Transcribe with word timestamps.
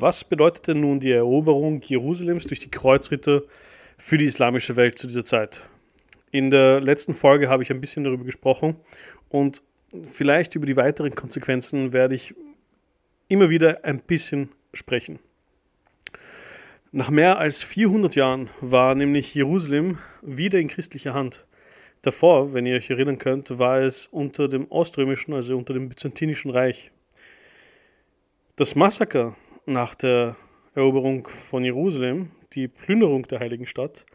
Was 0.00 0.24
bedeutete 0.24 0.74
nun 0.74 0.98
die 0.98 1.10
Eroberung 1.10 1.82
Jerusalems 1.82 2.46
durch 2.46 2.58
die 2.58 2.70
Kreuzritter 2.70 3.42
für 3.98 4.16
die 4.16 4.24
islamische 4.24 4.76
Welt 4.76 4.98
zu 4.98 5.06
dieser 5.06 5.26
Zeit? 5.26 5.60
In 6.30 6.48
der 6.48 6.80
letzten 6.80 7.12
Folge 7.12 7.50
habe 7.50 7.62
ich 7.62 7.70
ein 7.70 7.82
bisschen 7.82 8.04
darüber 8.04 8.24
gesprochen 8.24 8.76
und 9.28 9.62
vielleicht 10.06 10.54
über 10.54 10.64
die 10.64 10.78
weiteren 10.78 11.14
Konsequenzen 11.14 11.92
werde 11.92 12.14
ich 12.14 12.34
immer 13.28 13.50
wieder 13.50 13.84
ein 13.84 14.00
bisschen 14.00 14.48
sprechen. 14.72 15.18
Nach 16.92 17.10
mehr 17.10 17.38
als 17.38 17.62
400 17.62 18.14
Jahren 18.14 18.48
war 18.62 18.94
nämlich 18.94 19.34
Jerusalem 19.34 19.98
wieder 20.22 20.58
in 20.60 20.68
christlicher 20.68 21.12
Hand. 21.12 21.44
Davor, 22.00 22.54
wenn 22.54 22.64
ihr 22.64 22.76
euch 22.76 22.88
erinnern 22.88 23.18
könnt, 23.18 23.58
war 23.58 23.80
es 23.80 24.06
unter 24.06 24.48
dem 24.48 24.66
Oströmischen, 24.70 25.34
also 25.34 25.58
unter 25.58 25.74
dem 25.74 25.90
Byzantinischen 25.90 26.50
Reich. 26.50 26.90
Das 28.56 28.74
Massaker 28.74 29.36
nach 29.66 29.94
der 29.94 30.36
Eroberung 30.74 31.26
von 31.28 31.64
Jerusalem, 31.64 32.30
die 32.52 32.68
Plünderung 32.68 33.24
der 33.24 33.40
heiligen 33.40 33.66
Stadt, 33.66 34.06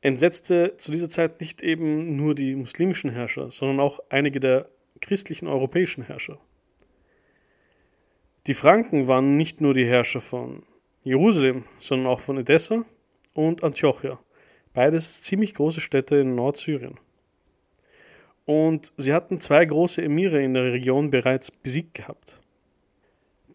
entsetzte 0.00 0.76
zu 0.76 0.92
dieser 0.92 1.08
Zeit 1.08 1.40
nicht 1.40 1.62
eben 1.62 2.16
nur 2.16 2.34
die 2.34 2.54
muslimischen 2.54 3.10
Herrscher, 3.10 3.50
sondern 3.50 3.80
auch 3.80 4.00
einige 4.10 4.40
der 4.40 4.68
christlichen 5.00 5.48
europäischen 5.48 6.04
Herrscher. 6.04 6.38
Die 8.46 8.54
Franken 8.54 9.08
waren 9.08 9.36
nicht 9.36 9.60
nur 9.60 9.72
die 9.72 9.86
Herrscher 9.86 10.20
von 10.20 10.62
Jerusalem, 11.02 11.64
sondern 11.78 12.08
auch 12.08 12.20
von 12.20 12.36
Edessa 12.36 12.84
und 13.32 13.64
Antiochia, 13.64 14.18
beides 14.74 15.22
ziemlich 15.22 15.54
große 15.54 15.80
Städte 15.80 16.16
in 16.16 16.34
Nordsyrien. 16.34 17.00
Und 18.44 18.92
sie 18.98 19.14
hatten 19.14 19.40
zwei 19.40 19.64
große 19.64 20.02
Emire 20.02 20.42
in 20.42 20.52
der 20.52 20.72
Region 20.72 21.10
bereits 21.10 21.50
besiegt 21.50 21.94
gehabt. 21.94 22.38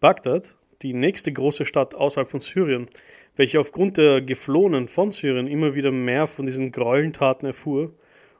Bagdad, 0.00 0.56
die 0.82 0.92
nächste 0.92 1.32
große 1.32 1.66
Stadt 1.66 1.94
außerhalb 1.94 2.28
von 2.28 2.40
Syrien, 2.40 2.88
welche 3.36 3.60
aufgrund 3.60 3.96
der 3.96 4.22
Geflohenen 4.22 4.88
von 4.88 5.12
Syrien 5.12 5.46
immer 5.46 5.74
wieder 5.74 5.90
mehr 5.90 6.26
von 6.26 6.46
diesen 6.46 6.72
Gräueltaten 6.72 7.46
erfuhr, 7.46 7.92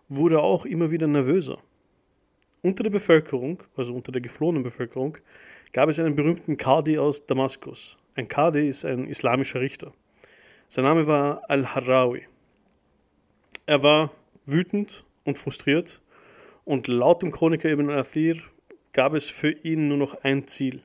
wurde 0.09 0.43
auch 0.43 0.65
immer 0.65 0.91
wieder 0.91 1.07
nervöser. 1.07 1.59
Unter 2.63 2.83
der 2.83 2.91
Bevölkerung, 2.91 3.63
also 3.77 3.95
unter 3.95 4.13
der 4.13 4.21
geflohenen 4.21 4.63
Bevölkerung, 4.63 5.17
gab 5.73 5.89
es 5.89 5.99
einen 5.99 6.17
berühmten 6.17 6.57
Kadi 6.57 6.99
aus 6.99 7.27
Damaskus. 7.27 7.97
Ein 8.15 8.29
Kadi 8.29 8.69
ist 8.69 8.85
ein 8.85 9.07
islamischer 9.07 9.61
Richter. 9.61 9.93
Sein 10.69 10.85
Name 10.85 11.07
war 11.07 11.43
Al-Harawi. 11.49 12.23
Er 13.67 13.83
war 13.83 14.11
wütend 14.47 15.05
und 15.25 15.39
frustriert 15.39 16.03
und 16.65 16.89
laut 16.89 17.23
dem 17.23 17.31
Chroniker 17.31 17.71
Ibn 17.71 17.91
Athir 17.91 18.37
gab 18.93 19.15
es 19.15 19.29
für 19.29 19.51
ihn 19.51 19.89
nur 19.89 19.97
noch 19.97 20.23
ein 20.23 20.47
Ziel. 20.47 20.83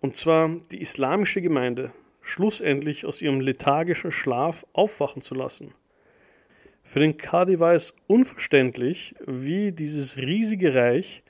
Und 0.00 0.16
zwar 0.16 0.56
die 0.70 0.80
islamische 0.80 1.42
Gemeinde 1.42 1.92
schlussendlich 2.20 3.06
aus 3.06 3.22
ihrem 3.22 3.40
lethargischen 3.40 4.12
Schlaf 4.12 4.66
aufwachen 4.72 5.22
zu 5.22 5.34
lassen. 5.34 5.74
Für 6.82 7.00
den 7.00 7.16
Kadi 7.16 7.58
war 7.58 7.74
es 7.74 7.94
unverständlich, 8.06 9.14
wie 9.26 9.72
dieses 9.72 10.16
riesige 10.16 10.74
Reich 10.74 11.22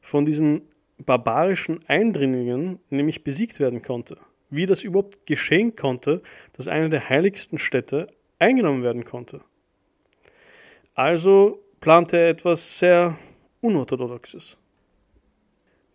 von 0.00 0.24
diesen 0.24 0.62
barbarischen 0.98 1.80
Eindringlingen 1.88 2.78
nämlich 2.90 3.24
besiegt 3.24 3.60
werden 3.60 3.82
konnte. 3.82 4.18
Wie 4.50 4.66
das 4.66 4.82
überhaupt 4.82 5.26
geschehen 5.26 5.76
konnte, 5.76 6.22
dass 6.52 6.68
eine 6.68 6.88
der 6.88 7.08
heiligsten 7.08 7.58
Städte 7.58 8.08
eingenommen 8.38 8.82
werden 8.82 9.04
konnte. 9.04 9.40
Also 10.94 11.62
plante 11.80 12.16
er 12.16 12.30
etwas 12.30 12.78
sehr 12.78 13.18
Unorthodoxes. 13.60 14.56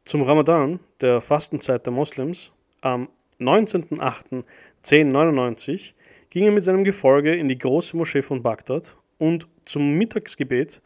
Zum 0.10 0.24
Ramadan, 0.24 0.80
der 1.02 1.22
Fastenzeit 1.22 1.86
der 1.86 1.94
Moslems, 1.94 2.52
am 2.82 3.10
19.08.1099 3.40 5.94
ging 6.32 6.46
er 6.46 6.52
mit 6.52 6.64
seinem 6.64 6.84
Gefolge 6.84 7.36
in 7.36 7.48
die 7.48 7.60
große 7.60 7.96
Moschee 7.96 8.24
von 8.24 8.42
Bagdad 8.42 8.98
und 9.20 9.48
zum 9.66 10.00
Mittagsgebet 10.00 10.82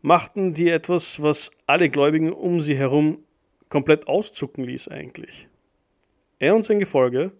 machten 0.00 0.54
die 0.54 0.70
etwas, 0.70 1.22
was 1.22 1.50
alle 1.66 1.90
Gläubigen 1.90 2.32
um 2.32 2.62
sie 2.62 2.74
herum 2.74 3.18
komplett 3.68 4.08
auszucken 4.08 4.64
ließ 4.64 4.88
eigentlich. 4.88 5.46
Er 6.38 6.56
und 6.56 6.64
sein 6.64 6.78
Gefolge 6.78 7.32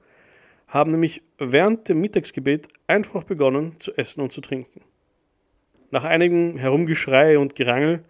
haben 0.69 0.91
nämlich 0.91 1.23
während 1.39 1.89
dem 1.89 2.03
Mittagsgebet 2.03 2.69
einfach 2.87 3.25
begonnen 3.25 3.81
zu 3.81 3.97
essen 3.97 4.21
und 4.21 4.31
zu 4.31 4.43
trinken. 4.43 4.83
Nach 5.91 6.05
einigem 6.05 6.59
Herumgeschrei 6.59 7.39
und 7.39 7.57
Gerangel 7.57 8.05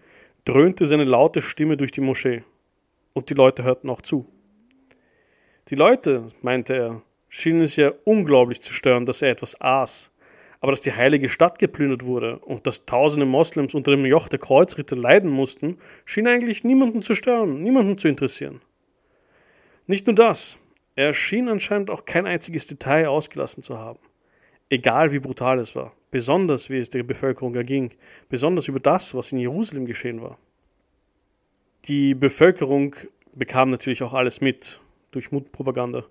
dröhnte 0.45 0.87
seine 0.87 1.05
laute 1.05 1.43
Stimme 1.43 1.77
durch 1.77 1.93
die 1.93 2.01
Moschee 2.01 2.43
und 3.15 3.31
die 3.31 3.35
Leute 3.35 3.63
hörten 3.65 3.89
auch 3.89 4.03
zu. 4.03 4.27
Die 5.69 5.77
Leute, 5.77 6.27
meinte 6.43 6.75
er, 6.75 7.03
schienen 7.29 7.63
es 7.63 7.77
ja 7.77 7.93
unglaublich 8.05 8.61
zu 8.61 8.75
stören, 8.75 9.07
dass 9.07 9.23
er 9.23 9.31
etwas 9.31 9.59
aß, 9.59 10.13
aber 10.61 10.73
dass 10.73 10.83
die 10.83 10.93
heilige 10.93 11.29
Stadt 11.29 11.59
geplündert 11.59 12.05
wurde 12.05 12.39
und 12.39 12.67
dass 12.67 12.85
tausende 12.85 13.27
Moslems 13.27 13.75
unter 13.75 13.93
dem 13.93 14.05
Joch 14.05 14.29
der 14.29 14.39
Kreuzritter 14.39 14.97
leiden 14.97 15.31
mussten, 15.31 15.79
schien 16.05 16.27
eigentlich 16.27 16.65
niemanden 16.65 17.03
zu 17.03 17.15
stören, 17.15 17.63
niemanden 17.63 17.97
zu 17.97 18.09
interessieren. 18.09 18.61
Nicht 19.87 20.07
nur 20.07 20.17
das, 20.17 20.59
er 20.97 21.13
schien 21.13 21.49
anscheinend 21.49 21.91
auch 21.91 22.05
kein 22.05 22.27
einziges 22.27 22.67
Detail 22.67 23.09
ausgelassen 23.09 23.63
zu 23.63 23.79
haben. 23.79 23.99
Egal 24.71 25.13
wie 25.13 25.19
brutal 25.19 25.59
es 25.59 25.77
war, 25.77 25.93
besonders 26.11 26.71
wie 26.71 26.79
es 26.79 26.89
der 26.89 27.03
Bevölkerung 27.03 27.55
erging, 27.55 27.93
besonders 28.29 28.69
über 28.69 28.81
das, 28.81 29.15
was 29.15 29.33
in 29.33 29.39
Jerusalem 29.39 29.87
geschehen 29.87 30.23
war. 30.23 30.39
Die 31.87 32.15
Bevölkerung 32.15 32.97
bekam 33.35 33.69
natürlich 33.69 34.03
auch 34.03 34.15
alles 34.15 34.41
mit 34.41 34.81
durch 35.11 35.33
Mutpropaganda 35.33 36.05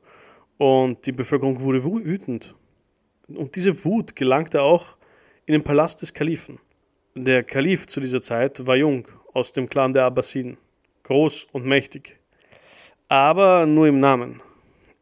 und 0.59 1.03
die 1.07 1.11
Bevölkerung 1.11 1.61
wurde 1.61 1.83
wütend. 1.83 2.53
Und 3.27 3.55
diese 3.55 3.83
Wut 3.83 4.15
gelangte 4.15 4.61
auch 4.61 4.97
in 5.47 5.53
den 5.53 5.63
Palast 5.63 6.03
des 6.03 6.13
Kalifen. 6.13 6.59
Der 7.15 7.41
Kalif 7.41 7.87
zu 7.87 7.99
dieser 7.99 8.21
Zeit 8.21 8.67
war 8.67 8.75
jung, 8.75 9.07
aus 9.33 9.51
dem 9.51 9.67
Clan 9.67 9.93
der 9.93 10.05
Abbasiden, 10.05 10.57
groß 11.03 11.47
und 11.51 11.65
mächtig. 11.65 12.19
Aber 13.07 13.65
nur 13.65 13.87
im 13.87 13.99
Namen. 13.99 14.43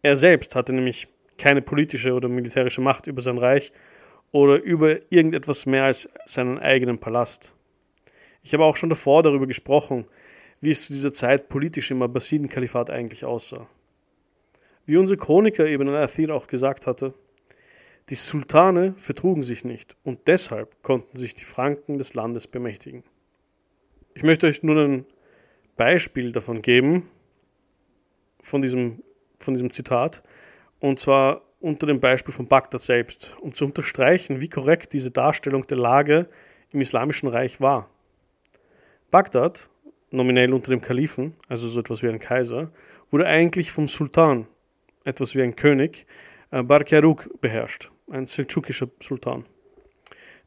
Er 0.02 0.16
selbst 0.16 0.56
hatte 0.56 0.72
nämlich 0.72 1.10
keine 1.38 1.62
politische 1.62 2.14
oder 2.14 2.30
militärische 2.30 2.80
Macht 2.80 3.08
über 3.08 3.22
sein 3.22 3.38
Reich 3.38 3.74
oder 4.32 4.62
über 4.62 5.00
irgendetwas 5.12 5.66
mehr 5.66 5.84
als 5.84 6.08
seinen 6.26 6.60
eigenen 6.60 6.98
Palast. 6.98 7.54
Ich 8.42 8.54
habe 8.54 8.64
auch 8.64 8.78
schon 8.78 8.90
davor 8.90 9.22
darüber 9.22 9.48
gesprochen, 9.48 10.06
wie 10.62 10.70
es 10.70 10.88
zu 10.88 10.94
dieser 10.94 11.12
Zeit 11.12 11.50
politisch 11.50 11.92
im 11.92 12.02
Abbasiden-Kalifat 12.02 12.90
eigentlich 12.90 13.26
aussah. 13.26 13.68
Wie 14.86 14.98
unser 14.98 15.18
Chroniker 15.18 15.68
Ibn 15.68 15.90
al-Athir 15.90 16.34
auch 16.34 16.48
gesagt 16.48 16.88
hatte, 16.88 17.14
die 18.10 18.16
Sultane 18.16 18.94
vertrugen 18.98 19.44
sich 19.44 19.64
nicht 19.64 19.96
und 20.04 20.28
deshalb 20.28 20.82
konnten 20.84 21.18
sich 21.18 21.36
die 21.36 21.44
Franken 21.44 21.98
des 21.98 22.14
Landes 22.14 22.48
bemächtigen. 22.48 23.04
Ich 24.14 24.24
möchte 24.24 24.48
euch 24.48 24.64
nur 24.64 24.78
ein 24.78 25.06
Beispiel 25.78 26.32
davon 26.32 26.62
geben, 26.62 27.10
von 28.42 28.62
diesem, 28.62 29.04
von 29.40 29.54
diesem 29.54 29.72
Zitat, 29.72 30.24
und 30.80 31.00
zwar 31.00 31.44
unter 31.60 31.86
dem 31.86 32.00
Beispiel 32.00 32.34
von 32.34 32.48
Bagdad 32.48 32.82
selbst, 32.82 33.36
um 33.40 33.54
zu 33.54 33.66
unterstreichen, 33.66 34.42
wie 34.42 34.50
korrekt 34.50 34.94
diese 34.94 35.12
Darstellung 35.12 35.62
der 35.68 35.78
Lage 35.78 36.28
im 36.72 36.82
Islamischen 36.82 37.30
Reich 37.30 37.62
war. 37.62 37.90
Bagdad, 39.12 39.70
nominell 40.12 40.54
unter 40.54 40.72
dem 40.72 40.82
Kalifen, 40.82 41.34
also 41.48 41.68
so 41.68 41.80
etwas 41.80 42.04
wie 42.04 42.10
ein 42.10 42.20
Kaiser, 42.20 42.72
wurde 43.10 43.26
eigentlich 43.26 43.72
vom 43.72 43.88
Sultan, 43.88 44.48
etwas 45.04 45.36
wie 45.36 45.42
ein 45.42 45.56
König, 45.56 46.06
äh, 46.52 46.64
Barkaruk 46.64 47.42
beherrscht, 47.42 47.92
ein 48.10 48.26
seldschukischer 48.26 48.90
Sultan. 49.02 49.46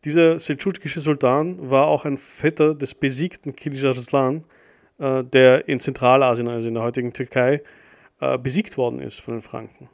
Dieser 0.05 0.39
seldschukische 0.39 1.01
Sultan 1.01 1.71
war 1.71 1.87
auch 1.87 2.05
ein 2.05 2.19
Vetter 2.19 2.75
des 2.75 2.95
besiegten 2.95 3.57
Kilij 3.57 3.87
Arslan, 3.87 4.45
äh, 4.99 5.25
der 5.25 5.67
in 5.67 5.81
Zentralasien, 5.81 6.49
also 6.49 6.69
in 6.69 6.75
der 6.75 6.83
heutigen 6.83 7.13
Türkei, 7.13 7.63
äh, 8.21 8.39
besiegt 8.39 8.77
worden 8.77 9.01
ist 9.01 9.21
von 9.21 9.35
den 9.35 9.41
Franken. 9.41 9.89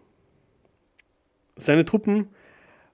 Seine 1.56 1.84
Truppen 1.84 2.28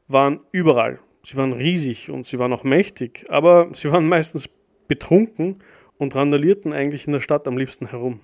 waren 0.08 0.40
überall. 0.52 0.98
Sie 1.22 1.36
waren 1.36 1.52
riesig 1.52 2.10
und 2.10 2.26
sie 2.26 2.38
waren 2.38 2.52
auch 2.52 2.64
mächtig, 2.64 3.24
aber 3.28 3.68
sie 3.72 3.90
waren 3.90 4.06
meistens 4.08 4.48
betrunken 4.86 5.62
und 5.98 6.14
randalierten 6.14 6.72
eigentlich 6.72 7.06
in 7.06 7.12
der 7.12 7.20
Stadt 7.20 7.46
am 7.46 7.56
liebsten 7.56 7.90
herum. 7.90 8.20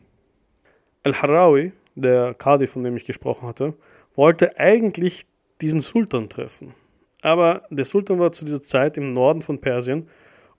Al-Harawi, 1.02 1.72
der 1.94 2.34
Kadi, 2.34 2.66
von 2.66 2.82
dem 2.82 2.96
ich 2.96 3.04
gesprochen 3.04 3.46
hatte, 3.46 3.74
wollte 4.14 4.58
eigentlich 4.58 5.26
diesen 5.60 5.80
Sultan 5.80 6.28
treffen. 6.28 6.74
Aber 7.22 7.62
der 7.70 7.84
Sultan 7.84 8.18
war 8.18 8.32
zu 8.32 8.44
dieser 8.44 8.62
Zeit 8.62 8.96
im 8.96 9.10
Norden 9.10 9.42
von 9.42 9.60
Persien 9.60 10.08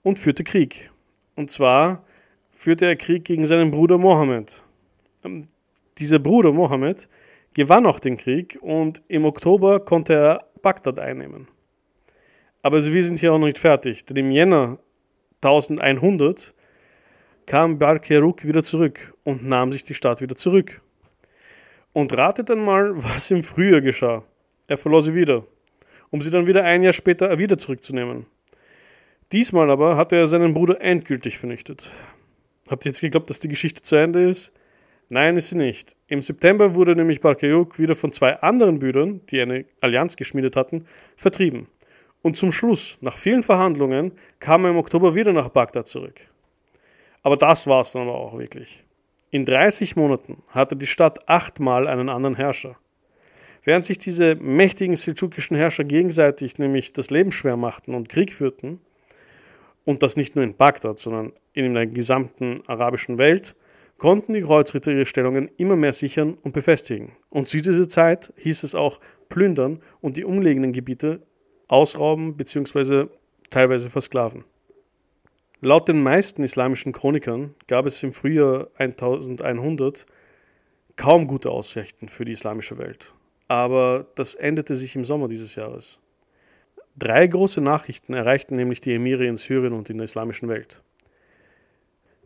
und 0.02 0.18
führte 0.18 0.44
Krieg. 0.44 0.90
Und 1.36 1.50
zwar 1.50 2.04
führte 2.50 2.86
er 2.86 2.96
Krieg 2.96 3.24
gegen 3.24 3.46
seinen 3.46 3.70
Bruder 3.70 3.98
Mohammed. 3.98 4.62
Ähm, 5.24 5.46
dieser 5.98 6.18
Bruder 6.18 6.52
Mohammed 6.52 7.08
gewann 7.54 7.86
auch 7.86 8.00
den 8.00 8.16
Krieg 8.16 8.58
und 8.60 9.02
im 9.08 9.24
Oktober 9.24 9.80
konnte 9.80 10.14
er 10.14 10.46
Bagdad 10.62 10.98
einnehmen. 10.98 11.48
Aber 12.62 12.84
wir 12.84 13.04
sind 13.04 13.20
hier 13.20 13.32
auch 13.32 13.38
noch 13.38 13.46
nicht 13.46 13.58
fertig, 13.58 14.04
denn 14.06 14.16
im 14.16 14.30
Jänner 14.30 14.78
1100 15.42 16.54
kam 17.46 17.78
Barkeruk 17.78 18.44
wieder 18.44 18.62
zurück 18.62 19.14
und 19.24 19.44
nahm 19.44 19.72
sich 19.72 19.84
die 19.84 19.94
Stadt 19.94 20.20
wieder 20.20 20.36
zurück. 20.36 20.80
Und 21.92 22.16
ratet 22.16 22.50
dann 22.50 22.64
mal, 22.64 22.92
was 22.94 23.30
im 23.30 23.42
Frühjahr 23.42 23.80
geschah. 23.80 24.24
Er 24.66 24.78
verlor 24.78 25.02
sie 25.02 25.14
wieder, 25.14 25.44
um 26.10 26.22
sie 26.22 26.30
dann 26.30 26.46
wieder 26.46 26.64
ein 26.64 26.82
Jahr 26.82 26.92
später 26.92 27.38
wieder 27.38 27.58
zurückzunehmen. 27.58 28.26
Diesmal 29.32 29.70
aber 29.70 29.96
hatte 29.96 30.16
er 30.16 30.26
seinen 30.26 30.54
Bruder 30.54 30.80
endgültig 30.80 31.38
vernichtet. 31.38 31.90
Habt 32.68 32.84
ihr 32.84 32.90
jetzt 32.90 33.00
geglaubt, 33.00 33.28
dass 33.28 33.40
die 33.40 33.48
Geschichte 33.48 33.82
zu 33.82 33.96
Ende 33.96 34.22
ist? 34.22 34.52
Nein, 35.10 35.36
ist 35.36 35.50
sie 35.50 35.56
nicht. 35.56 35.96
Im 36.08 36.22
September 36.22 36.74
wurde 36.74 36.96
nämlich 36.96 37.20
Barkayuk 37.20 37.78
wieder 37.78 37.94
von 37.94 38.10
zwei 38.10 38.40
anderen 38.40 38.78
Brüdern, 38.78 39.20
die 39.30 39.40
eine 39.40 39.66
Allianz 39.80 40.16
geschmiedet 40.16 40.56
hatten, 40.56 40.86
vertrieben. 41.16 41.66
Und 42.22 42.38
zum 42.38 42.52
Schluss, 42.52 42.96
nach 43.02 43.18
vielen 43.18 43.42
Verhandlungen, 43.42 44.12
kam 44.40 44.64
er 44.64 44.70
im 44.70 44.78
Oktober 44.78 45.14
wieder 45.14 45.34
nach 45.34 45.50
Bagdad 45.50 45.86
zurück. 45.86 46.20
Aber 47.24 47.36
das 47.36 47.66
war 47.66 47.80
es 47.80 47.90
dann 47.90 48.02
aber 48.02 48.14
auch 48.14 48.38
wirklich. 48.38 48.84
In 49.30 49.44
30 49.44 49.96
Monaten 49.96 50.42
hatte 50.48 50.76
die 50.76 50.86
Stadt 50.86 51.28
achtmal 51.28 51.88
einen 51.88 52.08
anderen 52.08 52.36
Herrscher. 52.36 52.76
Während 53.64 53.86
sich 53.86 53.98
diese 53.98 54.36
mächtigen 54.36 54.94
seldschukischen 54.94 55.56
Herrscher 55.56 55.84
gegenseitig 55.84 56.58
nämlich 56.58 56.92
das 56.92 57.10
Leben 57.10 57.32
schwer 57.32 57.56
machten 57.56 57.94
und 57.94 58.08
Krieg 58.08 58.32
führten, 58.32 58.78
und 59.84 60.02
das 60.02 60.16
nicht 60.16 60.34
nur 60.34 60.44
in 60.44 60.56
Bagdad, 60.56 60.98
sondern 60.98 61.32
in 61.52 61.74
der 61.74 61.86
gesamten 61.86 62.60
arabischen 62.66 63.18
Welt, 63.18 63.54
konnten 63.98 64.34
die 64.34 64.42
Kreuzritter 64.42 64.92
ihre 64.92 65.06
Stellungen 65.06 65.50
immer 65.56 65.76
mehr 65.76 65.92
sichern 65.92 66.38
und 66.42 66.52
befestigen. 66.52 67.12
Und 67.30 67.48
zu 67.48 67.58
dieser 67.58 67.88
Zeit 67.88 68.32
hieß 68.36 68.62
es 68.62 68.74
auch 68.74 69.00
plündern 69.28 69.80
und 70.00 70.16
die 70.16 70.24
umliegenden 70.24 70.72
Gebiete 70.72 71.22
ausrauben 71.68 72.36
bzw. 72.36 73.06
teilweise 73.50 73.90
versklaven. 73.90 74.44
Laut 75.64 75.88
den 75.88 76.02
meisten 76.02 76.42
islamischen 76.42 76.92
Chronikern 76.92 77.54
gab 77.68 77.86
es 77.86 78.02
im 78.02 78.12
Frühjahr 78.12 78.68
1100 78.76 80.04
kaum 80.96 81.26
gute 81.26 81.50
Aussichten 81.50 82.10
für 82.10 82.26
die 82.26 82.32
islamische 82.32 82.76
Welt. 82.76 83.14
Aber 83.48 84.06
das 84.14 84.34
änderte 84.34 84.74
sich 84.74 84.94
im 84.94 85.06
Sommer 85.06 85.26
dieses 85.26 85.54
Jahres. 85.54 86.00
Drei 86.98 87.26
große 87.26 87.62
Nachrichten 87.62 88.12
erreichten 88.12 88.56
nämlich 88.56 88.82
die 88.82 88.92
Emire 88.92 89.24
in 89.24 89.36
Syrien 89.36 89.72
und 89.72 89.88
in 89.88 89.96
der 89.96 90.04
islamischen 90.04 90.50
Welt. 90.50 90.82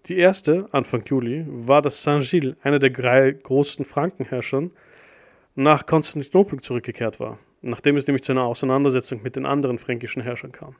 Die 0.06 0.18
erste, 0.18 0.66
Anfang 0.72 1.04
Juli, 1.06 1.44
war, 1.46 1.80
dass 1.80 2.02
Saint-Gilles, 2.02 2.56
einer 2.64 2.80
der 2.80 2.90
drei 2.90 3.30
großen 3.30 3.84
Frankenherrschern, 3.84 4.72
nach 5.54 5.86
Konstantinopel 5.86 6.58
zurückgekehrt 6.58 7.20
war, 7.20 7.38
nachdem 7.62 7.94
es 7.94 8.08
nämlich 8.08 8.24
zu 8.24 8.32
einer 8.32 8.42
Auseinandersetzung 8.42 9.22
mit 9.22 9.36
den 9.36 9.46
anderen 9.46 9.78
fränkischen 9.78 10.22
Herrschern 10.22 10.50
kam. 10.50 10.74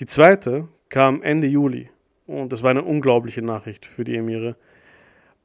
Die 0.00 0.06
zweite 0.06 0.66
kam 0.88 1.22
Ende 1.22 1.46
Juli 1.46 1.88
und 2.26 2.52
das 2.52 2.64
war 2.64 2.70
eine 2.70 2.82
unglaubliche 2.82 3.42
Nachricht 3.42 3.86
für 3.86 4.02
die 4.02 4.16
Emire. 4.16 4.56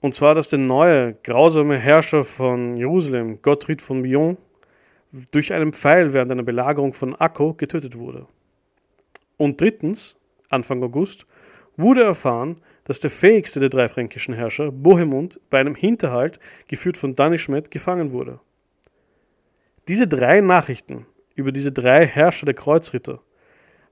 Und 0.01 0.15
zwar, 0.15 0.33
dass 0.33 0.49
der 0.49 0.57
neue, 0.57 1.13
grausame 1.23 1.77
Herrscher 1.77 2.23
von 2.23 2.75
Jerusalem, 2.75 3.43
Gottfried 3.43 3.79
von 3.79 4.01
Billon, 4.01 4.37
durch 5.29 5.53
einen 5.53 5.71
Pfeil 5.71 6.13
während 6.13 6.31
einer 6.31 6.41
Belagerung 6.41 6.93
von 6.93 7.13
Akko 7.15 7.53
getötet 7.53 7.95
wurde. 7.95 8.25
Und 9.37 9.61
drittens, 9.61 10.17
Anfang 10.49 10.81
August, 10.81 11.27
wurde 11.77 12.01
erfahren, 12.01 12.59
dass 12.85 12.99
der 12.99 13.11
fähigste 13.11 13.59
der 13.59 13.69
drei 13.69 13.87
fränkischen 13.87 14.33
Herrscher, 14.33 14.71
Bohemund, 14.71 15.39
bei 15.51 15.59
einem 15.59 15.75
Hinterhalt, 15.75 16.39
geführt 16.67 16.97
von 16.97 17.15
Danischmet, 17.15 17.69
gefangen 17.69 18.13
wurde. 18.13 18.39
Diese 19.87 20.07
drei 20.07 20.41
Nachrichten 20.41 21.05
über 21.35 21.51
diese 21.51 21.71
drei 21.71 22.07
Herrscher 22.07 22.47
der 22.47 22.55
Kreuzritter 22.55 23.21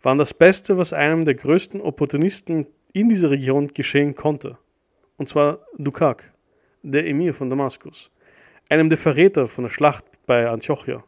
waren 0.01 0.17
das 0.17 0.33
Beste, 0.33 0.77
was 0.77 0.93
einem 0.93 1.25
der 1.25 1.35
größten 1.35 1.81
Opportunisten 1.81 2.67
in 2.93 3.09
dieser 3.09 3.31
Region 3.31 3.67
geschehen 3.69 4.15
konnte. 4.15 4.57
Und 5.17 5.29
zwar 5.29 5.59
Dukak, 5.77 6.33
der 6.83 7.07
Emir 7.07 7.33
von 7.33 7.49
Damaskus, 7.49 8.11
einem 8.69 8.89
der 8.89 8.97
Verräter 8.97 9.47
von 9.47 9.65
der 9.65 9.71
Schlacht 9.71 10.05
bei 10.25 10.47
Antiochia. 10.47 11.03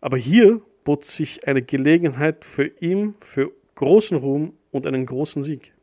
Aber 0.00 0.16
hier 0.16 0.60
bot 0.84 1.04
sich 1.04 1.46
eine 1.46 1.62
Gelegenheit 1.62 2.44
für 2.44 2.66
ihn 2.80 3.14
für 3.20 3.52
großen 3.74 4.16
Ruhm 4.16 4.54
und 4.70 4.86
einen 4.86 5.06
großen 5.06 5.42
Sieg. 5.42 5.74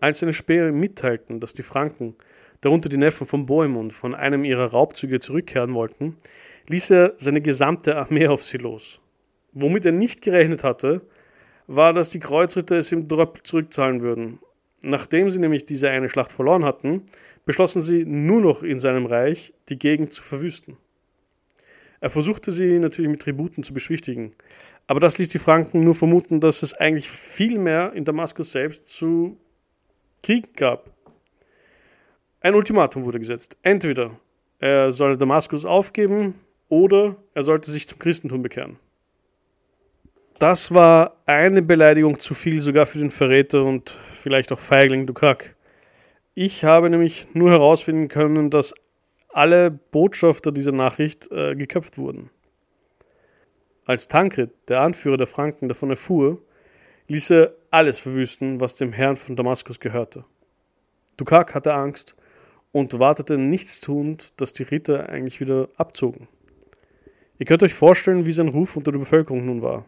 Als 0.00 0.20
seine 0.20 0.32
Späher 0.32 0.70
mitteilten, 0.72 1.40
dass 1.40 1.52
die 1.52 1.62
Franken, 1.62 2.14
darunter 2.60 2.88
die 2.88 2.96
Neffen 2.96 3.26
von 3.26 3.46
Bohemund, 3.46 3.92
von 3.92 4.14
einem 4.14 4.44
ihrer 4.44 4.66
Raubzüge 4.66 5.20
zurückkehren 5.20 5.74
wollten, 5.74 6.16
ließ 6.68 6.90
er 6.90 7.14
seine 7.16 7.40
gesamte 7.40 7.96
Armee 7.96 8.28
auf 8.28 8.42
sie 8.42 8.58
los. 8.58 9.00
Womit 9.58 9.86
er 9.86 9.92
nicht 9.92 10.20
gerechnet 10.20 10.64
hatte, 10.64 11.00
war, 11.66 11.94
dass 11.94 12.10
die 12.10 12.18
Kreuzritter 12.18 12.76
es 12.76 12.92
ihm 12.92 13.08
zurückzahlen 13.42 14.02
würden. 14.02 14.38
Nachdem 14.82 15.30
sie 15.30 15.38
nämlich 15.38 15.64
diese 15.64 15.88
eine 15.88 16.10
Schlacht 16.10 16.30
verloren 16.30 16.66
hatten, 16.66 17.04
beschlossen 17.46 17.80
sie 17.80 18.04
nur 18.04 18.42
noch 18.42 18.62
in 18.62 18.78
seinem 18.78 19.06
Reich 19.06 19.54
die 19.70 19.78
Gegend 19.78 20.12
zu 20.12 20.22
verwüsten. 20.22 20.76
Er 22.00 22.10
versuchte 22.10 22.52
sie 22.52 22.78
natürlich 22.78 23.10
mit 23.10 23.22
Tributen 23.22 23.62
zu 23.62 23.72
beschwichtigen, 23.72 24.34
aber 24.88 25.00
das 25.00 25.16
ließ 25.16 25.30
die 25.30 25.38
Franken 25.38 25.80
nur 25.80 25.94
vermuten, 25.94 26.38
dass 26.38 26.62
es 26.62 26.74
eigentlich 26.74 27.08
viel 27.08 27.58
mehr 27.58 27.94
in 27.94 28.04
Damaskus 28.04 28.52
selbst 28.52 28.86
zu 28.86 29.38
Krieg 30.22 30.54
gab. 30.54 30.90
Ein 32.42 32.54
Ultimatum 32.54 33.06
wurde 33.06 33.20
gesetzt. 33.20 33.56
Entweder 33.62 34.20
er 34.58 34.92
solle 34.92 35.16
Damaskus 35.16 35.64
aufgeben 35.64 36.34
oder 36.68 37.16
er 37.32 37.42
sollte 37.42 37.70
sich 37.70 37.88
zum 37.88 37.98
Christentum 37.98 38.42
bekehren. 38.42 38.78
Das 40.38 40.74
war 40.74 41.16
eine 41.24 41.62
Beleidigung 41.62 42.18
zu 42.18 42.34
viel, 42.34 42.60
sogar 42.60 42.84
für 42.84 42.98
den 42.98 43.10
Verräter 43.10 43.64
und 43.64 43.98
vielleicht 44.10 44.52
auch 44.52 44.58
Feigling 44.58 45.06
Dukak. 45.06 45.56
Ich 46.34 46.62
habe 46.62 46.90
nämlich 46.90 47.28
nur 47.32 47.50
herausfinden 47.50 48.08
können, 48.08 48.50
dass 48.50 48.74
alle 49.30 49.70
Botschafter 49.70 50.52
dieser 50.52 50.72
Nachricht 50.72 51.32
äh, 51.32 51.54
geköpft 51.54 51.96
wurden. 51.96 52.28
Als 53.86 54.08
Tankred, 54.08 54.50
der 54.68 54.82
Anführer 54.82 55.16
der 55.16 55.26
Franken, 55.26 55.68
davon 55.68 55.88
erfuhr, 55.88 56.42
ließ 57.08 57.30
er 57.30 57.54
alles 57.70 57.98
verwüsten, 57.98 58.60
was 58.60 58.76
dem 58.76 58.92
Herrn 58.92 59.16
von 59.16 59.36
Damaskus 59.36 59.80
gehörte. 59.80 60.26
Dukak 61.16 61.54
hatte 61.54 61.72
Angst 61.72 62.14
und 62.72 62.98
wartete 62.98 63.38
nichtstuend, 63.38 64.38
dass 64.38 64.52
die 64.52 64.64
Ritter 64.64 65.08
eigentlich 65.08 65.40
wieder 65.40 65.70
abzogen. 65.78 66.28
Ihr 67.38 67.46
könnt 67.46 67.62
euch 67.62 67.72
vorstellen, 67.72 68.26
wie 68.26 68.32
sein 68.32 68.48
Ruf 68.48 68.76
unter 68.76 68.92
der 68.92 68.98
Bevölkerung 68.98 69.46
nun 69.46 69.62
war. 69.62 69.86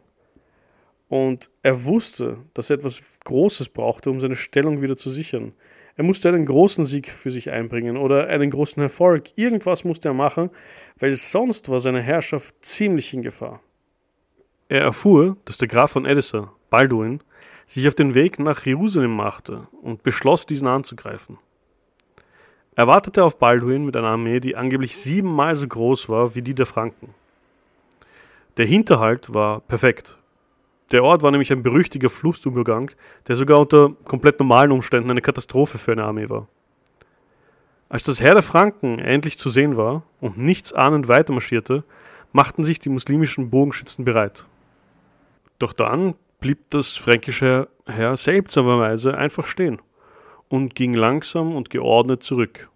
Und 1.09 1.51
er 1.63 1.85
wusste, 1.85 2.39
dass 2.55 2.71
er 2.71 2.77
etwas 2.77 3.03
Großes 3.25 3.71
brauchte, 3.71 4.11
um 4.11 4.21
seine 4.21 4.37
Stellung 4.37 4.83
wieder 4.83 4.97
zu 4.97 5.11
sichern. 5.11 5.53
Er 5.97 6.05
musste 6.05 6.29
einen 6.29 6.47
großen 6.47 6.85
Sieg 6.85 7.11
für 7.11 7.31
sich 7.31 7.51
einbringen 7.51 7.97
oder 7.97 8.29
einen 8.29 8.51
großen 8.51 8.83
Erfolg. 8.83 9.31
Irgendwas 9.37 9.85
musste 9.85 10.09
er 10.09 10.15
machen, 10.15 10.51
weil 10.99 11.17
sonst 11.17 11.69
war 11.71 11.81
seine 11.81 12.01
Herrschaft 12.01 12.55
ziemlich 12.61 13.13
in 13.15 13.23
Gefahr. 13.23 13.61
Er 14.69 14.83
erfuhr, 14.83 15.39
dass 15.45 15.59
der 15.59 15.67
Graf 15.67 15.93
von 15.93 16.05
Edessa, 16.05 16.53
Balduin, 16.71 17.21
sich 17.67 17.89
auf 17.89 17.95
den 17.95 18.15
Weg 18.15 18.39
nach 18.39 18.65
Jerusalem 18.65 19.17
machte 19.17 19.67
und 19.83 20.03
beschloss, 20.03 20.47
diesen 20.47 20.69
anzugreifen. 20.69 21.39
Er 22.77 22.87
wartete 22.87 23.25
auf 23.25 23.39
Balduin 23.39 23.85
mit 23.85 23.97
einer 23.97 24.09
Armee, 24.09 24.41
die 24.41 24.57
angeblich 24.57 24.97
siebenmal 24.97 25.57
so 25.57 25.67
groß 25.67 26.09
war 26.09 26.35
wie 26.35 26.43
die 26.43 26.55
der 26.55 26.67
Franken. 26.67 27.15
Der 28.57 28.67
Hinterhalt 28.67 29.35
war 29.35 29.61
perfekt, 29.63 30.17
der 30.91 31.05
Ort 31.05 31.23
war 31.23 31.31
nämlich 31.31 31.53
ein 31.53 31.63
berüchtiger 31.63 32.11
Flussübergang, 32.11 32.91
der 33.27 33.37
sogar 33.37 33.61
unter 33.61 33.91
komplett 34.05 34.41
normalen 34.41 34.73
Umständen 34.73 35.11
eine 35.11 35.21
Katastrophe 35.21 35.79
für 35.79 35.93
eine 35.93 36.05
Armee 36.05 36.29
war. 36.29 36.49
Als 37.91 38.03
das 38.03 38.21
Heer 38.21 38.35
der 38.35 38.43
Franken 38.43 38.99
endlich 38.99 39.39
zu 39.39 39.49
sehen 39.49 39.77
war 39.77 40.03
und 40.21 40.39
nichts 40.39 40.73
ahnend 40.73 41.09
weitermarschierte, 41.09 41.85
machten 42.33 42.65
sich 42.65 42.79
die 42.79 42.91
muslimischen 42.91 43.51
Bogenschützen 43.51 44.05
bereit. 44.05 44.47
Doch 45.59 45.73
dann 45.73 46.15
blieb 46.41 46.71
das 46.71 46.97
fränkische 46.97 47.69
Heer 47.87 48.17
seltsamerweise 48.17 49.17
einfach 49.17 49.47
stehen 49.47 49.81
und 50.49 50.75
ging 50.75 50.95
langsam 50.95 51.57
und 51.57 51.71
geordnet 51.71 52.23
zurück. 52.23 52.69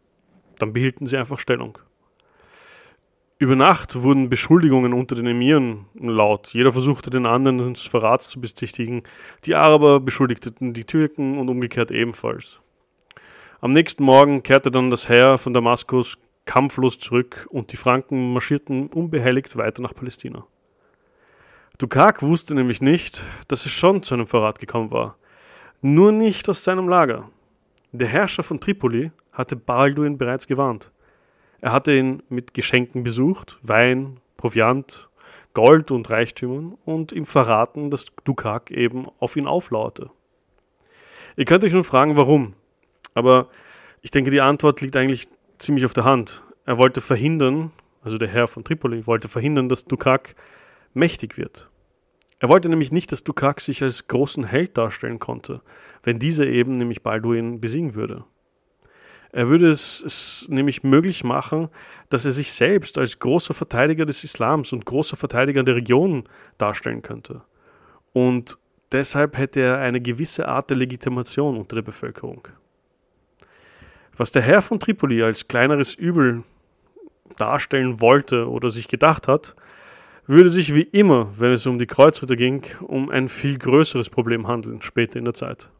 Dann 0.58 0.72
behielten 0.72 1.06
sie 1.06 1.16
einfach 1.16 1.38
Stellung. 1.38 1.78
Über 3.42 3.56
Nacht 3.56 4.00
wurden 4.00 4.28
Beschuldigungen 4.28 4.92
unter 4.92 5.16
den 5.16 5.26
Emiren 5.26 5.86
laut. 5.98 6.54
Jeder 6.54 6.70
versuchte 6.70 7.10
den 7.10 7.26
anderen 7.26 7.74
des 7.74 7.82
Verrats 7.82 8.28
zu 8.28 8.40
bezichtigen. 8.40 9.02
Die 9.46 9.56
Araber 9.56 9.98
beschuldigten 9.98 10.74
die 10.74 10.84
Türken 10.84 11.38
und 11.38 11.48
umgekehrt 11.48 11.90
ebenfalls. 11.90 12.60
Am 13.60 13.72
nächsten 13.72 14.04
Morgen 14.04 14.44
kehrte 14.44 14.70
dann 14.70 14.92
das 14.92 15.08
Heer 15.08 15.38
von 15.38 15.52
Damaskus 15.52 16.18
kampflos 16.44 16.98
zurück 16.98 17.48
und 17.50 17.72
die 17.72 17.76
Franken 17.76 18.32
marschierten 18.32 18.86
unbehelligt 18.86 19.56
weiter 19.56 19.82
nach 19.82 19.92
Palästina. 19.96 20.46
Dukak 21.78 22.22
wusste 22.22 22.54
nämlich 22.54 22.80
nicht, 22.80 23.24
dass 23.48 23.66
es 23.66 23.72
schon 23.72 24.04
zu 24.04 24.14
einem 24.14 24.28
Verrat 24.28 24.60
gekommen 24.60 24.92
war. 24.92 25.16
Nur 25.80 26.12
nicht 26.12 26.48
aus 26.48 26.62
seinem 26.62 26.88
Lager. 26.88 27.28
Der 27.90 28.06
Herrscher 28.06 28.44
von 28.44 28.60
Tripoli 28.60 29.10
hatte 29.32 29.56
Balduin 29.56 30.16
bereits 30.16 30.46
gewarnt. 30.46 30.92
Er 31.62 31.72
hatte 31.72 31.96
ihn 31.96 32.22
mit 32.28 32.54
Geschenken 32.54 33.04
besucht, 33.04 33.58
Wein, 33.62 34.18
Proviant, 34.36 35.08
Gold 35.54 35.92
und 35.92 36.10
Reichtümern 36.10 36.76
und 36.84 37.12
ihm 37.12 37.24
verraten, 37.24 37.88
dass 37.88 38.06
Dukak 38.24 38.72
eben 38.72 39.06
auf 39.20 39.36
ihn 39.36 39.46
auflauerte. 39.46 40.10
Ihr 41.36 41.44
könnt 41.44 41.62
euch 41.62 41.72
nun 41.72 41.84
fragen, 41.84 42.16
warum. 42.16 42.54
Aber 43.14 43.48
ich 44.00 44.10
denke, 44.10 44.32
die 44.32 44.40
Antwort 44.40 44.80
liegt 44.80 44.96
eigentlich 44.96 45.28
ziemlich 45.58 45.84
auf 45.84 45.94
der 45.94 46.04
Hand. 46.04 46.42
er 46.66 46.78
wollte 46.78 47.00
verhindern, 47.00 47.70
also 48.02 48.18
der 48.18 48.28
Herr 48.28 48.48
von 48.48 48.64
Tripoli 48.64 49.06
wollte 49.06 49.28
verhindern, 49.28 49.68
dass 49.68 49.84
Dukak 49.84 50.34
mächtig 50.94 51.38
wird. 51.38 51.70
Er 52.40 52.48
wollte 52.48 52.68
nämlich 52.68 52.90
nicht, 52.90 53.12
dass 53.12 53.22
Dukak 53.22 53.60
sich 53.60 53.84
als 53.84 54.08
großen 54.08 54.42
Held 54.42 54.76
darstellen 54.76 55.20
konnte, 55.20 55.62
wenn 56.02 56.18
dieser 56.18 56.46
eben 56.46 56.72
nämlich 56.72 57.02
Balduin 57.02 57.60
besiegen 57.60 57.94
würde. 57.94 58.24
Er 59.32 59.48
würde 59.48 59.70
es, 59.70 60.02
es, 60.02 60.46
nämlich 60.50 60.82
möglich 60.82 61.24
machen, 61.24 61.68
dass 62.10 62.26
er 62.26 62.32
sich 62.32 62.52
selbst 62.52 62.98
als 62.98 63.18
großer 63.18 63.54
Verteidiger 63.54 64.04
des 64.04 64.24
Islams 64.24 64.74
und 64.74 64.84
großer 64.84 65.16
Verteidiger 65.16 65.62
der 65.62 65.76
Region 65.76 66.24
darstellen 66.58 67.00
könnte. 67.00 67.40
Und 68.12 68.58
deshalb 68.92 69.38
hätte 69.38 69.60
er 69.60 69.78
eine 69.78 70.02
gewisse 70.02 70.46
Art 70.46 70.68
der 70.68 70.76
Legitimation 70.76 71.56
unter 71.56 71.76
der 71.76 71.82
Bevölkerung. 71.82 72.46
Was 74.18 74.32
der 74.32 74.42
Herr 74.42 74.60
von 74.60 74.78
Tripoli 74.78 75.22
als 75.22 75.48
kleineres 75.48 75.94
Übel 75.94 76.42
darstellen 77.38 78.02
wollte 78.02 78.50
oder 78.50 78.68
sich 78.68 78.86
gedacht 78.86 79.28
hat, 79.28 79.56
würde 80.26 80.50
sich 80.50 80.74
wie 80.74 80.82
immer, 80.82 81.28
wenn 81.38 81.52
es 81.52 81.66
um 81.66 81.78
die 81.78 81.86
Kreuzritter 81.86 82.36
ging, 82.36 82.64
um 82.82 83.08
ein 83.08 83.28
viel 83.28 83.58
größeres 83.58 84.10
Problem 84.10 84.46
handeln 84.46 84.82
später 84.82 85.18
in 85.18 85.24
der 85.24 85.34
Zeit. 85.34 85.70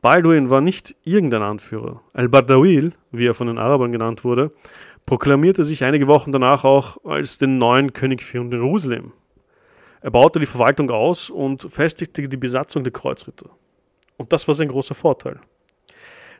Balduin 0.00 0.48
war 0.48 0.60
nicht 0.60 0.94
irgendein 1.02 1.42
Anführer. 1.42 2.00
Al-Bardawil, 2.12 2.92
wie 3.10 3.26
er 3.26 3.34
von 3.34 3.48
den 3.48 3.58
Arabern 3.58 3.90
genannt 3.90 4.22
wurde, 4.22 4.52
proklamierte 5.06 5.64
sich 5.64 5.82
einige 5.82 6.06
Wochen 6.06 6.30
danach 6.30 6.64
auch 6.64 7.04
als 7.04 7.38
den 7.38 7.58
neuen 7.58 7.92
König 7.92 8.22
von 8.22 8.50
Jerusalem. 8.50 9.12
Er 10.00 10.12
baute 10.12 10.38
die 10.38 10.46
Verwaltung 10.46 10.90
aus 10.90 11.30
und 11.30 11.62
festigte 11.62 12.22
die 12.22 12.36
Besatzung 12.36 12.84
der 12.84 12.92
Kreuzritter. 12.92 13.50
Und 14.16 14.32
das 14.32 14.46
war 14.46 14.54
sein 14.54 14.68
großer 14.68 14.94
Vorteil. 14.94 15.40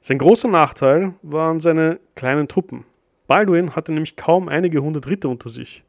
Sein 0.00 0.18
großer 0.18 0.48
Nachteil 0.48 1.14
waren 1.22 1.58
seine 1.58 1.98
kleinen 2.14 2.46
Truppen. 2.46 2.84
Balduin 3.26 3.74
hatte 3.74 3.92
nämlich 3.92 4.14
kaum 4.14 4.48
einige 4.48 4.80
hundert 4.80 5.08
Ritter 5.08 5.28
unter 5.28 5.48
sich. 5.48 5.82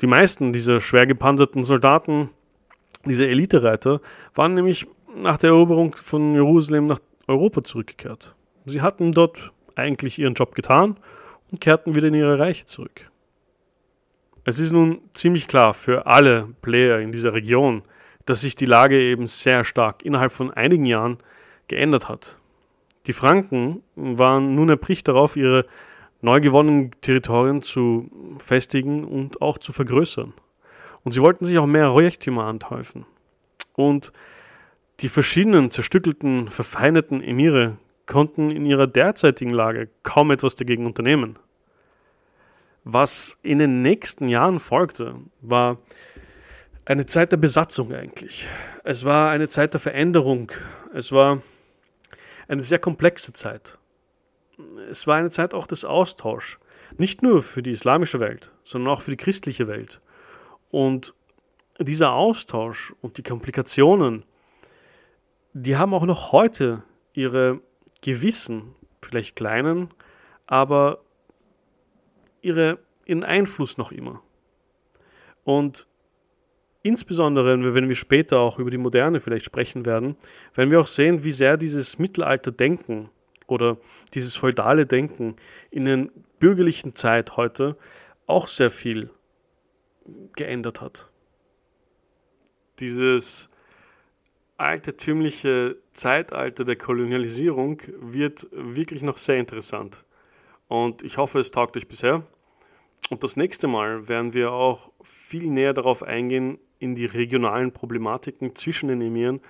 Die 0.00 0.06
meisten 0.06 0.54
dieser 0.54 0.80
schwer 0.80 1.06
gepanzerten 1.06 1.64
Soldaten, 1.64 2.30
diese 3.04 3.28
Elitereiter, 3.28 4.00
waren 4.34 4.54
nämlich 4.54 4.86
nach 5.16 5.38
der 5.38 5.50
Eroberung 5.50 5.96
von 5.96 6.34
Jerusalem 6.34 6.86
nach 6.86 7.00
Europa 7.26 7.62
zurückgekehrt. 7.62 8.34
Sie 8.64 8.82
hatten 8.82 9.12
dort 9.12 9.52
eigentlich 9.74 10.18
ihren 10.18 10.34
Job 10.34 10.54
getan 10.54 10.96
und 11.50 11.60
kehrten 11.60 11.94
wieder 11.94 12.08
in 12.08 12.14
ihre 12.14 12.38
Reiche 12.38 12.66
zurück. 12.66 13.10
Es 14.44 14.58
ist 14.58 14.72
nun 14.72 15.00
ziemlich 15.12 15.48
klar 15.48 15.74
für 15.74 16.06
alle 16.06 16.48
Player 16.62 17.00
in 17.00 17.12
dieser 17.12 17.32
Region, 17.32 17.82
dass 18.26 18.42
sich 18.42 18.54
die 18.54 18.66
Lage 18.66 19.00
eben 19.00 19.26
sehr 19.26 19.64
stark 19.64 20.04
innerhalb 20.04 20.32
von 20.32 20.52
einigen 20.52 20.86
Jahren 20.86 21.18
geändert 21.68 22.08
hat. 22.08 22.36
Die 23.06 23.12
Franken 23.12 23.82
waren 23.94 24.54
nun 24.54 24.68
erbricht 24.68 25.08
darauf, 25.08 25.36
ihre 25.36 25.66
neu 26.22 26.40
gewonnenen 26.40 26.90
Territorien 27.00 27.62
zu 27.62 28.10
festigen 28.38 29.04
und 29.04 29.42
auch 29.42 29.58
zu 29.58 29.72
vergrößern. 29.72 30.32
Und 31.04 31.12
sie 31.12 31.20
wollten 31.20 31.44
sich 31.44 31.58
auch 31.58 31.66
mehr 31.66 31.88
Reichtümer 31.88 32.44
anhäufen. 32.44 33.06
Und 33.74 34.12
die 35.00 35.08
verschiedenen 35.08 35.70
zerstückelten, 35.70 36.48
verfeindeten 36.48 37.22
Emire 37.22 37.76
konnten 38.06 38.50
in 38.50 38.64
ihrer 38.64 38.86
derzeitigen 38.86 39.50
Lage 39.50 39.88
kaum 40.02 40.30
etwas 40.30 40.54
dagegen 40.54 40.86
unternehmen. 40.86 41.38
Was 42.84 43.38
in 43.42 43.58
den 43.58 43.82
nächsten 43.82 44.28
Jahren 44.28 44.60
folgte, 44.60 45.16
war 45.40 45.78
eine 46.84 47.04
Zeit 47.04 47.32
der 47.32 47.36
Besatzung 47.36 47.92
eigentlich. 47.92 48.46
Es 48.84 49.04
war 49.04 49.30
eine 49.30 49.48
Zeit 49.48 49.74
der 49.74 49.80
Veränderung. 49.80 50.52
Es 50.94 51.10
war 51.10 51.42
eine 52.46 52.62
sehr 52.62 52.78
komplexe 52.78 53.32
Zeit. 53.32 53.78
Es 54.88 55.06
war 55.08 55.16
eine 55.16 55.30
Zeit 55.30 55.52
auch 55.52 55.66
des 55.66 55.84
Austauschs. 55.84 56.58
Nicht 56.96 57.22
nur 57.22 57.42
für 57.42 57.62
die 57.62 57.72
islamische 57.72 58.20
Welt, 58.20 58.52
sondern 58.62 58.94
auch 58.94 59.02
für 59.02 59.10
die 59.10 59.16
christliche 59.16 59.66
Welt. 59.66 60.00
Und 60.70 61.12
dieser 61.80 62.12
Austausch 62.12 62.94
und 63.02 63.18
die 63.18 63.24
Komplikationen, 63.24 64.24
die 65.58 65.76
haben 65.78 65.94
auch 65.94 66.04
noch 66.04 66.32
heute 66.32 66.82
ihre 67.14 67.62
gewissen, 68.02 68.74
vielleicht 69.00 69.36
kleinen, 69.36 69.88
aber 70.46 70.98
ihre, 72.42 72.78
ihren 73.06 73.24
Einfluss 73.24 73.78
noch 73.78 73.90
immer. 73.90 74.20
Und 75.44 75.86
insbesondere, 76.82 77.74
wenn 77.74 77.88
wir 77.88 77.96
später 77.96 78.38
auch 78.38 78.58
über 78.58 78.70
die 78.70 78.76
Moderne 78.76 79.18
vielleicht 79.18 79.46
sprechen 79.46 79.86
werden, 79.86 80.16
werden 80.54 80.70
wir 80.70 80.78
auch 80.78 80.86
sehen, 80.86 81.24
wie 81.24 81.32
sehr 81.32 81.56
dieses 81.56 81.98
Mittelalter-Denken 81.98 83.08
oder 83.46 83.78
dieses 84.12 84.36
feudale 84.36 84.84
Denken 84.84 85.36
in 85.70 85.86
der 85.86 86.08
bürgerlichen 86.38 86.94
Zeit 86.96 87.38
heute 87.38 87.78
auch 88.26 88.48
sehr 88.48 88.70
viel 88.70 89.08
geändert 90.34 90.82
hat. 90.82 91.08
Dieses 92.78 93.48
altertümliche 94.56 95.76
Zeitalter 95.92 96.64
der 96.64 96.76
Kolonialisierung 96.76 97.82
wird 97.98 98.48
wirklich 98.52 99.02
noch 99.02 99.16
sehr 99.16 99.38
interessant. 99.38 100.04
Und 100.68 101.02
ich 101.02 101.18
hoffe, 101.18 101.38
es 101.38 101.50
taugt 101.50 101.76
euch 101.76 101.88
bisher. 101.88 102.22
Und 103.10 103.22
das 103.22 103.36
nächste 103.36 103.68
Mal 103.68 104.08
werden 104.08 104.32
wir 104.34 104.52
auch 104.52 104.90
viel 105.02 105.48
näher 105.48 105.74
darauf 105.74 106.02
eingehen, 106.02 106.58
in 106.78 106.94
die 106.94 107.06
regionalen 107.06 107.72
Problematiken 107.72 108.54
zwischen 108.54 108.88
den 108.88 109.00
Emiren 109.00 109.40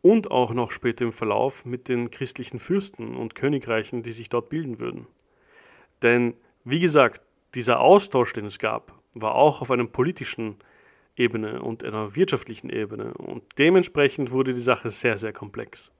und 0.00 0.30
auch 0.30 0.52
noch 0.52 0.70
später 0.70 1.04
im 1.04 1.12
Verlauf 1.12 1.64
mit 1.64 1.88
den 1.88 2.10
christlichen 2.10 2.58
Fürsten 2.58 3.14
und 3.16 3.34
Königreichen, 3.34 4.02
die 4.02 4.12
sich 4.12 4.28
dort 4.28 4.48
bilden 4.48 4.80
würden. 4.80 5.06
Denn, 6.02 6.34
wie 6.64 6.80
gesagt, 6.80 7.22
dieser 7.54 7.80
Austausch, 7.80 8.32
den 8.32 8.46
es 8.46 8.58
gab, 8.58 8.98
war 9.14 9.34
auch 9.34 9.60
auf 9.60 9.70
einem 9.70 9.90
politischen 9.90 10.56
Ebene 11.16 11.62
und 11.62 11.84
einer 11.84 12.14
wirtschaftlichen 12.16 12.70
Ebene. 12.70 13.14
Und 13.14 13.42
dementsprechend 13.58 14.30
wurde 14.30 14.54
die 14.54 14.60
Sache 14.60 14.90
sehr, 14.90 15.16
sehr 15.18 15.32
komplex. 15.32 15.92